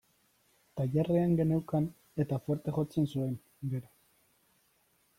[0.79, 1.87] Tailerrean geneukan,
[2.25, 3.39] eta fuerte jotzen zuen,
[3.75, 3.97] gero.